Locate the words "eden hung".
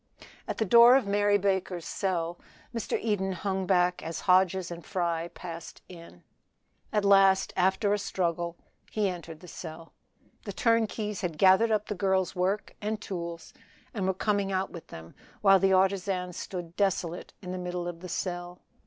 2.99-3.67